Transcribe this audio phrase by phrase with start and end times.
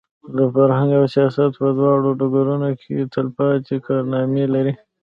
[0.37, 4.73] د فرهنګ او سیاست په دواړو ډګرونو کې تلپاتې کارنامې لري.